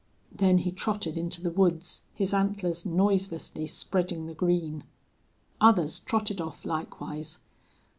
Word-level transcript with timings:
Then 0.31 0.57
he 0.57 0.71
trotted 0.71 1.15
into 1.15 1.43
the 1.43 1.51
woods, 1.51 2.01
his 2.15 2.33
antlers 2.33 2.87
noiselessly 2.87 3.67
spreading 3.67 4.25
the 4.25 4.33
green. 4.33 4.83
Others 5.61 5.99
trotted 5.99 6.41
off 6.41 6.65
likewise. 6.65 7.37